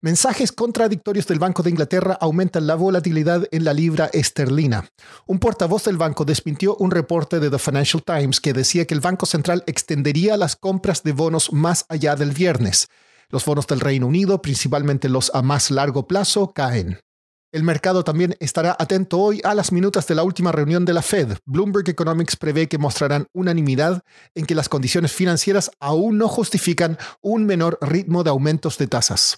Mensajes 0.00 0.52
contradictorios 0.52 1.26
del 1.26 1.40
Banco 1.40 1.64
de 1.64 1.70
Inglaterra 1.70 2.16
aumentan 2.20 2.68
la 2.68 2.76
volatilidad 2.76 3.48
en 3.50 3.64
la 3.64 3.74
libra 3.74 4.08
esterlina. 4.12 4.88
Un 5.26 5.40
portavoz 5.40 5.82
del 5.82 5.96
banco 5.96 6.24
desmintió 6.24 6.76
un 6.76 6.92
reporte 6.92 7.40
de 7.40 7.50
The 7.50 7.58
Financial 7.58 8.00
Times 8.04 8.40
que 8.40 8.52
decía 8.52 8.84
que 8.84 8.94
el 8.94 9.00
Banco 9.00 9.26
Central 9.26 9.64
extendería 9.66 10.36
las 10.36 10.54
compras 10.54 11.02
de 11.02 11.10
bonos 11.10 11.52
más 11.52 11.84
allá 11.88 12.14
del 12.14 12.30
viernes. 12.30 12.86
Los 13.28 13.44
bonos 13.44 13.66
del 13.66 13.80
Reino 13.80 14.06
Unido, 14.06 14.40
principalmente 14.40 15.08
los 15.08 15.34
a 15.34 15.42
más 15.42 15.72
largo 15.72 16.06
plazo, 16.06 16.52
caen. 16.52 17.00
El 17.50 17.64
mercado 17.64 18.04
también 18.04 18.36
estará 18.38 18.76
atento 18.78 19.18
hoy 19.18 19.40
a 19.42 19.52
las 19.52 19.72
minutas 19.72 20.06
de 20.06 20.14
la 20.14 20.22
última 20.22 20.52
reunión 20.52 20.84
de 20.84 20.92
la 20.92 21.02
Fed. 21.02 21.38
Bloomberg 21.44 21.88
Economics 21.88 22.36
prevé 22.36 22.68
que 22.68 22.78
mostrarán 22.78 23.26
unanimidad 23.32 24.02
en 24.36 24.46
que 24.46 24.54
las 24.54 24.68
condiciones 24.68 25.10
financieras 25.10 25.72
aún 25.80 26.18
no 26.18 26.28
justifican 26.28 26.98
un 27.20 27.46
menor 27.46 27.78
ritmo 27.80 28.22
de 28.22 28.30
aumentos 28.30 28.78
de 28.78 28.86
tasas. 28.86 29.34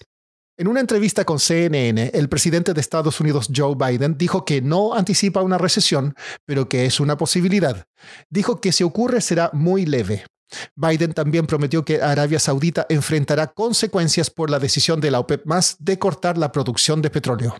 En 0.61 0.67
una 0.67 0.79
entrevista 0.79 1.25
con 1.25 1.39
CNN, 1.39 2.11
el 2.13 2.29
presidente 2.29 2.75
de 2.75 2.81
Estados 2.81 3.19
Unidos, 3.19 3.49
Joe 3.51 3.73
Biden, 3.73 4.15
dijo 4.15 4.45
que 4.45 4.61
no 4.61 4.93
anticipa 4.93 5.41
una 5.41 5.57
recesión, 5.57 6.13
pero 6.45 6.69
que 6.69 6.85
es 6.85 6.99
una 6.99 7.17
posibilidad. 7.17 7.87
Dijo 8.29 8.61
que 8.61 8.71
si 8.71 8.83
ocurre 8.83 9.21
será 9.21 9.49
muy 9.53 9.87
leve. 9.87 10.23
Biden 10.75 11.13
también 11.13 11.47
prometió 11.47 11.83
que 11.83 12.03
Arabia 12.03 12.37
Saudita 12.37 12.85
enfrentará 12.89 13.47
consecuencias 13.47 14.29
por 14.29 14.51
la 14.51 14.59
decisión 14.59 15.01
de 15.01 15.09
la 15.09 15.17
OPEP 15.21 15.47
más 15.47 15.77
de 15.79 15.97
cortar 15.97 16.37
la 16.37 16.51
producción 16.51 17.01
de 17.01 17.09
petróleo. 17.09 17.57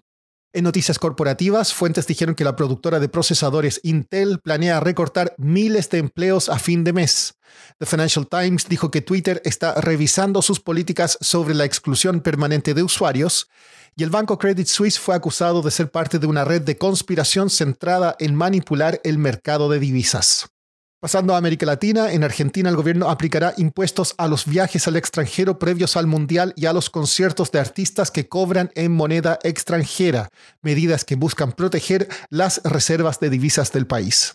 En 0.53 0.63
noticias 0.63 0.99
corporativas, 0.99 1.73
fuentes 1.73 2.05
dijeron 2.05 2.35
que 2.35 2.43
la 2.43 2.55
productora 2.55 2.99
de 2.99 3.09
procesadores 3.09 3.79
Intel 3.81 4.37
planea 4.43 4.79
recortar 4.79 5.33
miles 5.39 5.89
de 5.89 5.97
empleos 5.97 6.49
a 6.49 6.59
fin 6.59 6.83
de 6.83 6.93
mes. 6.93 7.33
The 7.79 7.85
Financial 7.85 8.27
Times 8.27 8.67
dijo 8.67 8.91
que 8.91 9.01
Twitter 9.01 9.41
está 9.45 9.75
revisando 9.75 10.41
sus 10.41 10.59
políticas 10.59 11.17
sobre 11.21 11.53
la 11.53 11.65
exclusión 11.65 12.21
permanente 12.21 12.73
de 12.73 12.83
usuarios 12.83 13.49
y 13.95 14.03
el 14.03 14.09
banco 14.09 14.37
Credit 14.37 14.67
Suisse 14.67 14.99
fue 14.99 15.15
acusado 15.15 15.61
de 15.61 15.71
ser 15.71 15.91
parte 15.91 16.19
de 16.19 16.27
una 16.27 16.45
red 16.45 16.61
de 16.61 16.77
conspiración 16.77 17.49
centrada 17.49 18.15
en 18.19 18.35
manipular 18.35 19.01
el 19.03 19.17
mercado 19.17 19.69
de 19.69 19.79
divisas. 19.79 20.47
Pasando 21.01 21.33
a 21.33 21.37
América 21.37 21.65
Latina, 21.65 22.13
en 22.13 22.23
Argentina 22.23 22.69
el 22.69 22.75
gobierno 22.75 23.09
aplicará 23.09 23.55
impuestos 23.57 24.13
a 24.19 24.27
los 24.27 24.45
viajes 24.45 24.87
al 24.87 24.97
extranjero 24.97 25.57
previos 25.57 25.97
al 25.97 26.05
Mundial 26.05 26.53
y 26.55 26.67
a 26.67 26.73
los 26.73 26.91
conciertos 26.91 27.51
de 27.51 27.59
artistas 27.59 28.11
que 28.11 28.29
cobran 28.29 28.71
en 28.75 28.91
moneda 28.91 29.39
extranjera, 29.41 30.29
medidas 30.61 31.03
que 31.03 31.15
buscan 31.15 31.53
proteger 31.53 32.07
las 32.29 32.61
reservas 32.63 33.19
de 33.19 33.31
divisas 33.31 33.71
del 33.71 33.87
país. 33.87 34.31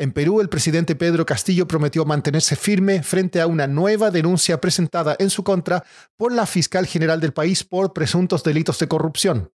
En 0.00 0.12
Perú, 0.12 0.40
el 0.40 0.48
presidente 0.48 0.94
Pedro 0.94 1.26
Castillo 1.26 1.66
prometió 1.66 2.04
mantenerse 2.04 2.54
firme 2.54 3.02
frente 3.02 3.40
a 3.40 3.48
una 3.48 3.66
nueva 3.66 4.12
denuncia 4.12 4.60
presentada 4.60 5.16
en 5.18 5.28
su 5.28 5.42
contra 5.42 5.84
por 6.16 6.32
la 6.32 6.46
fiscal 6.46 6.86
general 6.86 7.20
del 7.20 7.32
país 7.32 7.64
por 7.64 7.92
presuntos 7.92 8.44
delitos 8.44 8.78
de 8.78 8.86
corrupción. 8.86 9.50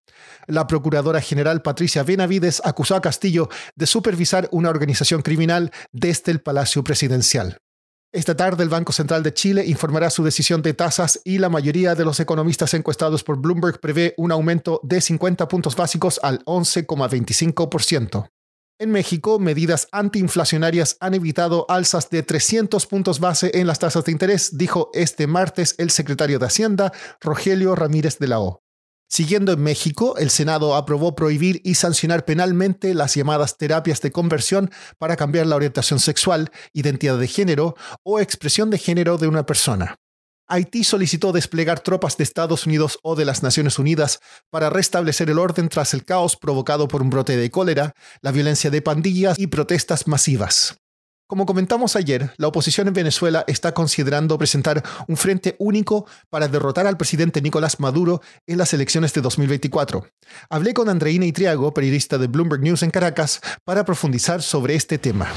La 0.48 0.68
Procuradora 0.68 1.22
General 1.22 1.62
Patricia 1.62 2.04
Benavides 2.04 2.62
acusó 2.66 2.98
a 2.98 3.02
Castillo 3.02 3.48
de 3.76 3.88
supervisar 3.88 4.50
una 4.52 4.70
organización 4.70 5.22
criminal 5.22 5.72
desde 5.94 6.34
el 6.34 6.42
Palacio 6.42 6.84
Presidencial. 6.84 7.60
Esta 8.12 8.36
tarde 8.36 8.64
el 8.64 8.70
Banco 8.70 8.92
Central 8.92 9.24
de 9.24 9.34
Chile 9.34 9.64
informará 9.66 10.10
su 10.10 10.26
decisión 10.26 10.62
de 10.62 10.74
tasas 10.74 11.22
y 11.24 11.38
la 11.38 11.48
mayoría 11.48 11.96
de 11.96 12.04
los 12.04 12.20
economistas 12.20 12.74
encuestados 12.74 13.24
por 13.24 13.40
Bloomberg 13.40 13.80
prevé 13.80 14.14
un 14.18 14.34
aumento 14.34 14.82
de 14.84 15.00
50 15.00 15.48
puntos 15.48 15.78
básicos 15.78 16.20
al 16.22 16.44
11,25%. 16.44 18.28
En 18.84 18.92
México, 18.92 19.40
medidas 19.40 19.88
antiinflacionarias 19.94 20.98
han 21.00 21.14
evitado 21.14 21.66
alzas 21.70 22.10
de 22.10 22.22
300 22.22 22.86
puntos 22.86 23.22
base 23.22 23.50
en 23.54 23.66
las 23.66 23.80
tasas 23.80 24.04
de 24.04 24.12
interés, 24.12 24.58
dijo 24.58 24.92
este 24.94 25.26
martes 25.26 25.76
el 25.78 25.90
secretario 25.90 26.38
de 26.38 26.48
Hacienda, 26.48 26.92
Rogelio 27.22 27.76
Ramírez 27.76 28.20
de 28.20 28.28
la 28.28 28.42
O. 28.42 28.62
Siguiendo 29.08 29.54
en 29.54 29.64
México, 29.64 30.18
el 30.18 30.30
Senado 30.30 30.76
aprobó 30.76 31.16
prohibir 31.16 31.62
y 31.64 31.76
sancionar 31.76 32.26
penalmente 32.26 32.94
las 32.94 33.16
llamadas 33.16 33.58
terapias 33.58 34.02
de 34.02 34.12
conversión 34.12 34.70
para 34.98 35.16
cambiar 35.16 35.48
la 35.48 35.56
orientación 35.56 36.02
sexual, 36.02 36.52
identidad 36.74 37.18
de 37.18 37.30
género 37.30 37.78
o 38.04 38.20
expresión 38.20 38.70
de 38.70 38.80
género 38.80 39.18
de 39.18 39.30
una 39.30 39.46
persona. 39.46 39.96
Haití 40.54 40.84
solicitó 40.84 41.32
desplegar 41.32 41.80
tropas 41.80 42.16
de 42.16 42.24
Estados 42.24 42.68
Unidos 42.68 43.00
o 43.02 43.16
de 43.16 43.26
las 43.26 43.42
Naciones 43.42 43.80
Unidas 43.80 44.20
para 44.52 44.70
restablecer 44.70 45.32
el 45.32 45.40
orden 45.40 45.68
tras 45.68 45.96
el 45.96 46.06
caos 46.06 46.36
provocado 46.36 46.88
por 46.88 47.02
un 47.02 47.10
brote 47.10 47.36
de 47.36 47.50
cólera, 47.50 47.96
la 48.22 48.32
violencia 48.32 48.70
de 48.70 48.84
pandillas 48.84 49.40
y 49.40 49.48
protestas 49.48 50.06
masivas. 50.06 50.78
Como 51.26 51.48
comentamos 51.48 51.96
ayer, 51.96 52.36
la 52.38 52.50
oposición 52.50 52.88
en 52.88 52.94
Venezuela 52.94 53.44
está 53.48 53.74
considerando 53.74 54.38
presentar 54.38 54.84
un 55.08 55.18
frente 55.18 55.56
único 55.58 56.06
para 56.30 56.48
derrotar 56.48 56.86
al 56.86 56.98
presidente 56.98 57.42
Nicolás 57.42 57.80
Maduro 57.80 58.22
en 58.46 58.60
las 58.60 58.76
elecciones 58.76 59.12
de 59.14 59.22
2024. 59.22 60.06
Hablé 60.52 60.76
con 60.76 60.88
Andreina 60.88 61.26
Itriago, 61.26 61.74
periodista 61.74 62.20
de 62.20 62.28
Bloomberg 62.28 62.62
News 62.62 62.84
en 62.84 62.92
Caracas, 62.92 63.42
para 63.66 63.86
profundizar 63.86 64.44
sobre 64.44 64.76
este 64.76 65.00
tema. 65.00 65.30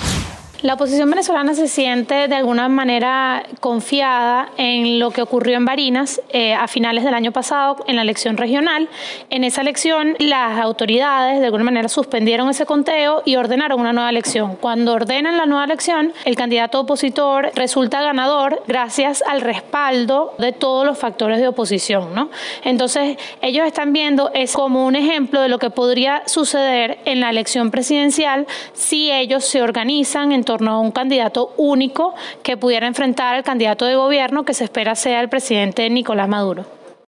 La 0.62 0.72
oposición 0.72 1.11
venezolana 1.11 1.53
se 1.53 1.69
siente 1.69 2.28
de 2.28 2.34
alguna 2.34 2.67
manera 2.71 3.44
confiada 3.61 4.49
en 4.56 4.99
lo 4.99 5.11
que 5.11 5.21
ocurrió 5.21 5.59
en 5.59 5.67
Barinas 5.67 6.22
eh, 6.31 6.55
a 6.55 6.67
finales 6.67 7.05
del 7.05 7.12
año 7.12 7.31
pasado 7.31 7.84
en 7.87 7.97
la 7.97 8.03
elección 8.03 8.39
regional. 8.39 8.89
En 9.28 9.44
esa 9.44 9.61
elección 9.61 10.17
las 10.19 10.59
autoridades 10.59 11.41
de 11.41 11.44
alguna 11.44 11.65
manera 11.65 11.91
suspendieron 11.91 12.49
ese 12.49 12.65
conteo 12.65 13.22
y 13.27 13.37
ordenaron 13.37 13.81
una 13.81 13.93
nueva 13.93 14.09
elección. 14.09 14.56
Cuando 14.56 14.94
ordenan 14.94 15.37
la 15.37 15.44
nueva 15.44 15.65
elección, 15.65 16.15
el 16.25 16.37
candidato 16.37 16.81
opositor 16.81 17.50
resulta 17.55 18.00
ganador 18.00 18.62
gracias 18.67 19.23
al 19.27 19.43
respaldo 19.43 20.34
de 20.38 20.53
todos 20.53 20.87
los 20.87 20.97
factores 20.99 21.38
de 21.38 21.49
oposición. 21.49 22.15
¿no? 22.15 22.31
Entonces 22.65 23.19
ellos 23.43 23.67
están 23.67 23.93
viendo 23.93 24.31
es 24.33 24.55
como 24.55 24.87
un 24.87 24.97
ejemplo 24.97 25.43
de 25.43 25.49
lo 25.49 25.59
que 25.59 25.69
podría 25.69 26.23
suceder 26.25 26.99
en 27.05 27.21
la 27.21 27.28
elección 27.28 27.71
presidencial 27.71 28.47
si 28.73 29.12
ellos 29.12 29.44
se 29.44 29.61
organizan 29.61 30.33
en 30.33 30.45
torno 30.46 30.70
a 30.70 30.80
un 30.80 30.90
candidato 30.90 31.52
único 31.58 32.14
que 32.42 32.56
pudiera 32.56 32.86
enfrentar 32.86 33.34
al 33.34 33.44
candidato 33.44 33.84
de 33.84 33.96
gobierno 33.96 34.46
que 34.46 34.54
se 34.54 34.64
espera 34.64 34.94
sea 34.94 35.20
el 35.20 35.28
presidente 35.28 35.90
Nicolás 35.90 36.28
Maduro. 36.30 36.64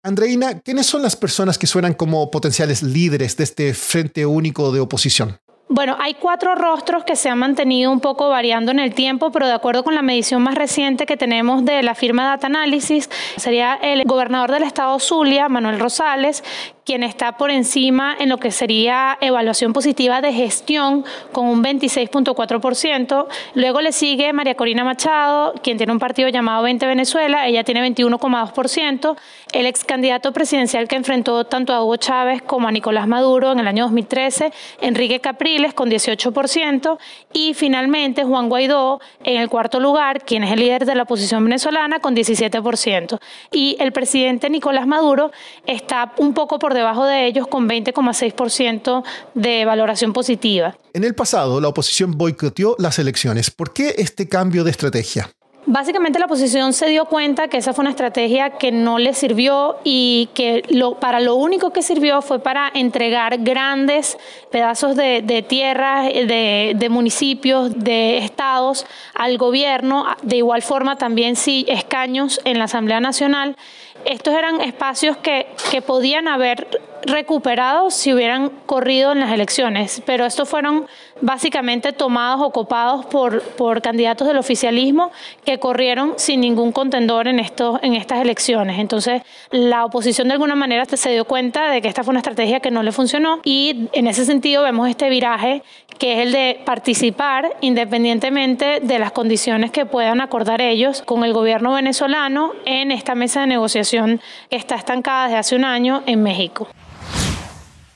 Andreina, 0.04 0.60
¿quiénes 0.60 0.87
son 0.87 1.03
las 1.03 1.16
personas 1.16 1.59
que 1.59 1.66
suenan 1.66 1.94
como 1.94 2.31
potenciales 2.31 2.84
líderes 2.84 3.37
de 3.37 3.44
este 3.44 3.75
frente 3.75 4.25
único 4.26 4.70
de 4.70 4.78
oposición? 4.78 5.38
Bueno, 5.75 5.97
hay 5.98 6.12
cuatro 6.12 6.54
rostros 6.54 7.03
que 7.04 7.16
se 7.16 7.31
han 7.31 7.38
mantenido 7.38 7.91
un 7.91 8.00
poco 8.00 8.28
variando 8.28 8.72
en 8.72 8.78
el 8.78 8.93
tiempo, 8.93 9.32
pero 9.32 9.47
de 9.47 9.54
acuerdo 9.54 9.82
con 9.82 9.94
la 9.94 10.02
medición 10.02 10.43
más 10.43 10.55
reciente 10.55 11.06
que 11.06 11.17
tenemos 11.17 11.64
de 11.64 11.82
la 11.82 11.94
firma 11.94 12.25
Data 12.25 12.49
Analysis, 12.49 13.08
sería 13.38 13.76
el 13.76 14.05
gobernador 14.05 14.50
del 14.50 14.64
estado 14.64 14.99
Zulia, 14.99 15.49
Manuel 15.49 15.81
Rosales, 15.81 16.44
quien 16.84 17.02
está 17.02 17.37
por 17.37 17.50
encima 17.50 18.17
en 18.19 18.29
lo 18.29 18.38
que 18.38 18.50
sería 18.50 19.17
evaluación 19.20 19.73
positiva 19.73 20.20
de 20.20 20.32
gestión 20.32 21.05
con 21.31 21.46
un 21.46 21.62
26.4%. 21.62 23.26
Luego 23.55 23.81
le 23.81 23.93
sigue 23.93 24.32
María 24.32 24.56
Corina 24.56 24.84
Machado, 24.84 25.55
quien 25.62 25.76
tiene 25.76 25.93
un 25.93 25.99
partido 25.99 26.29
llamado 26.29 26.62
20 26.64 26.87
Venezuela, 26.87 27.46
ella 27.46 27.64
tiene 27.64 27.88
21.2%. 27.88 29.17
El 29.52 29.67
ex 29.67 29.84
candidato 29.84 30.32
presidencial 30.32 30.88
que 30.88 30.96
enfrentó 30.96 31.44
tanto 31.44 31.73
a 31.73 31.84
Hugo 31.84 31.96
Chávez 31.96 32.43
como 32.43 32.69
a 32.69 32.73
Nicolás 32.73 33.06
Maduro 33.06 33.52
en 33.52 33.61
el 33.61 33.69
año 33.69 33.85
2013, 33.85 34.52
Enrique 34.81 35.20
Capriles, 35.20 35.75
con 35.75 35.90
18%. 35.90 36.99
Y 37.32 37.55
finalmente 37.55 38.25
Juan 38.25 38.49
Guaidó 38.49 39.00
en 39.25 39.40
el 39.40 39.49
cuarto 39.49 39.78
lugar, 39.78 40.25
quien 40.25 40.43
es 40.43 40.52
el 40.52 40.61
líder 40.61 40.87
de 40.87 40.94
la 40.94 41.05
oposición 41.05 41.44
venezolana, 41.44 42.00
con 42.00 42.17
17%. 42.17 43.20
Y 43.52 43.76
el 43.78 43.93
presidente 43.93 44.50
Nicolás 44.50 44.87
Maduro 44.87 45.31
está 45.67 46.12
un 46.17 46.35
poco 46.35 46.58
por 46.58 46.72
debajo 46.75 47.05
de 47.05 47.27
ellos 47.27 47.47
con 47.47 47.69
20,6% 47.69 49.05
de 49.35 49.65
valoración 49.65 50.13
positiva. 50.13 50.77
En 50.95 51.05
el 51.05 51.15
pasado, 51.15 51.61
la 51.61 51.69
oposición 51.69 52.17
boicoteó 52.17 52.77
las 52.79 52.99
elecciones. 52.99 53.51
¿Por 53.51 53.73
qué 53.73 53.95
este 53.99 54.29
cambio 54.29 54.65
de 54.65 54.71
estrategia? 54.71 55.31
Básicamente 55.64 56.19
la 56.19 56.26
oposición 56.26 56.73
se 56.73 56.87
dio 56.88 57.05
cuenta 57.05 57.47
que 57.47 57.59
esa 57.59 57.73
fue 57.73 57.82
una 57.82 57.91
estrategia 57.91 58.50
que 58.50 58.73
no 58.73 58.99
le 58.99 59.14
sirvió 59.14 59.76
y 59.85 60.29
que 60.35 60.64
lo, 60.69 60.99
para 60.99 61.20
lo 61.20 61.37
único 61.37 61.73
que 61.73 61.82
sirvió 61.82 62.20
fue 62.20 62.41
para 62.41 62.69
entregar 62.75 63.38
grandes 63.38 64.19
pedazos 64.50 64.97
de, 64.97 65.23
de 65.23 65.43
tierras, 65.43 66.12
de, 66.12 66.73
de, 66.75 66.88
municipios, 66.88 67.79
de 67.79 68.19
estados 68.19 68.87
al 69.14 69.38
gobierno, 69.38 70.06
de 70.23 70.38
igual 70.38 70.62
forma 70.62 70.99
también 70.99 71.37
sí 71.37 71.64
escaños 71.69 72.41
en 72.44 72.59
la 72.59 72.64
Asamblea 72.64 72.99
Nacional. 72.99 73.56
Estos 74.05 74.35
eran 74.35 74.61
espacios 74.61 75.17
que, 75.19 75.47
que 75.70 75.81
podían 75.81 76.26
haber 76.26 76.67
recuperados 77.06 77.94
si 77.94 78.12
hubieran 78.12 78.50
corrido 78.66 79.12
en 79.12 79.20
las 79.20 79.32
elecciones, 79.32 80.02
pero 80.06 80.25
estos 80.25 80.49
fueron 80.49 80.87
básicamente 81.20 81.93
tomados 81.93 82.40
o 82.40 82.50
copados 82.50 83.06
por, 83.06 83.43
por 83.43 83.82
candidatos 83.82 84.26
del 84.26 84.37
oficialismo 84.37 85.10
que 85.44 85.58
corrieron 85.58 86.14
sin 86.16 86.40
ningún 86.40 86.72
contendor 86.72 87.28
en, 87.28 87.38
estos, 87.38 87.78
en 87.82 87.94
estas 87.94 88.20
elecciones. 88.20 88.78
Entonces, 88.78 89.22
la 89.50 89.84
oposición 89.84 90.28
de 90.28 90.34
alguna 90.34 90.54
manera 90.54 90.84
se 90.84 91.10
dio 91.10 91.25
cuenta 91.25 91.70
de 91.70 91.81
que 91.81 91.88
esta 91.88 92.02
fue 92.02 92.12
una 92.12 92.20
estrategia 92.20 92.60
que 92.60 92.70
no 92.70 92.82
le 92.82 92.93
funcionó 92.93 93.40
y 93.44 93.88
en 93.93 94.06
ese 94.06 94.25
sentido 94.25 94.62
vemos 94.62 94.88
este 94.88 95.08
viraje 95.08 95.62
que 95.99 96.14
es 96.14 96.19
el 96.20 96.32
de 96.32 96.60
participar 96.64 97.56
independientemente 97.60 98.81
de 98.81 98.99
las 98.99 99.12
condiciones 99.12 99.70
que 99.70 99.87
puedan 99.87 100.20
acordar 100.20 100.60
ellos 100.60 101.02
con 101.02 101.25
el 101.25 101.32
gobierno 101.32 101.75
venezolano 101.75 102.52
en 102.64 102.90
esta 102.90 103.14
mesa 103.14 103.43
de 103.43 103.46
negociación 103.46 104.20
que 104.50 104.56
está 104.56 104.75
estancada 104.75 105.25
desde 105.25 105.38
hace 105.38 105.56
un 105.56 105.64
año 105.64 106.02
en 106.06 106.22
México. 106.22 106.69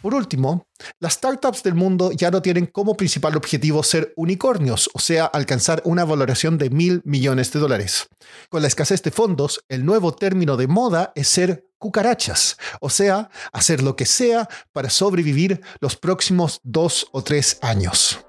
Por 0.06 0.14
último, 0.14 0.68
las 1.00 1.14
startups 1.14 1.64
del 1.64 1.74
mundo 1.74 2.12
ya 2.12 2.30
no 2.30 2.40
tienen 2.40 2.66
como 2.66 2.96
principal 2.96 3.36
objetivo 3.36 3.82
ser 3.82 4.12
unicornios, 4.14 4.88
o 4.94 5.00
sea, 5.00 5.24
alcanzar 5.24 5.82
una 5.84 6.04
valoración 6.04 6.58
de 6.58 6.70
mil 6.70 7.02
millones 7.04 7.52
de 7.52 7.58
dólares. 7.58 8.06
Con 8.48 8.62
la 8.62 8.68
escasez 8.68 9.02
de 9.02 9.10
fondos, 9.10 9.64
el 9.68 9.84
nuevo 9.84 10.14
término 10.14 10.56
de 10.56 10.68
moda 10.68 11.10
es 11.16 11.26
ser 11.26 11.66
cucarachas, 11.78 12.56
o 12.80 12.88
sea, 12.88 13.30
hacer 13.52 13.82
lo 13.82 13.96
que 13.96 14.06
sea 14.06 14.48
para 14.72 14.90
sobrevivir 14.90 15.60
los 15.80 15.96
próximos 15.96 16.60
dos 16.62 17.08
o 17.10 17.24
tres 17.24 17.58
años. 17.60 18.20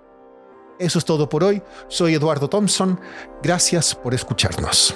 Eso 0.80 0.98
es 0.98 1.06
todo 1.06 1.30
por 1.30 1.44
hoy. 1.44 1.62
Soy 1.90 2.16
Eduardo 2.16 2.50
Thompson. 2.50 3.00
Gracias 3.44 3.94
por 3.94 4.16
escucharnos. 4.16 4.96